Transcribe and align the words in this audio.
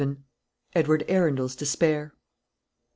EDWARD 0.73 1.03
ARUNDEL'S 1.11 1.55
DESPAIR. 1.55 2.15